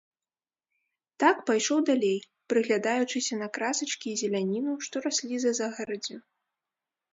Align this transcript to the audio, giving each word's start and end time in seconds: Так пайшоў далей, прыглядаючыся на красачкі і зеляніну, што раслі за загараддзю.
Так 1.23 1.37
пайшоў 1.49 1.79
далей, 1.89 2.15
прыглядаючыся 2.53 3.39
на 3.43 3.47
красачкі 3.59 4.07
і 4.15 4.19
зеляніну, 4.25 4.73
што 4.89 4.95
раслі 5.07 5.35
за 5.47 5.55
загараддзю. 5.63 6.17